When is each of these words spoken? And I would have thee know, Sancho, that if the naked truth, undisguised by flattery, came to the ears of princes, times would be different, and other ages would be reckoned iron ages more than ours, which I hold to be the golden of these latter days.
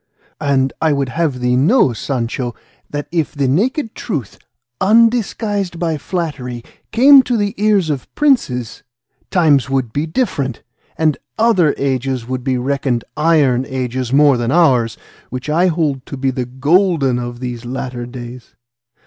And 0.39 0.73
I 0.81 0.93
would 0.93 1.09
have 1.09 1.41
thee 1.41 1.55
know, 1.55 1.93
Sancho, 1.93 2.55
that 2.89 3.07
if 3.11 3.35
the 3.35 3.47
naked 3.47 3.93
truth, 3.93 4.39
undisguised 4.81 5.77
by 5.77 5.99
flattery, 5.99 6.63
came 6.91 7.21
to 7.21 7.37
the 7.37 7.53
ears 7.63 7.91
of 7.91 8.11
princes, 8.15 8.81
times 9.29 9.69
would 9.69 9.93
be 9.93 10.07
different, 10.07 10.63
and 10.97 11.19
other 11.37 11.75
ages 11.77 12.27
would 12.27 12.43
be 12.43 12.57
reckoned 12.57 13.03
iron 13.15 13.63
ages 13.69 14.11
more 14.11 14.37
than 14.37 14.51
ours, 14.51 14.97
which 15.29 15.51
I 15.51 15.67
hold 15.67 16.03
to 16.07 16.17
be 16.17 16.31
the 16.31 16.45
golden 16.47 17.19
of 17.19 17.39
these 17.39 17.63
latter 17.63 18.07
days. 18.07 18.55